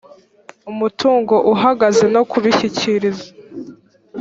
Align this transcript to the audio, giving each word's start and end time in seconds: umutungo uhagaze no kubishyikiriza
umutungo 0.71 1.35
uhagaze 1.53 2.05
no 2.15 2.21
kubishyikiriza 2.31 3.27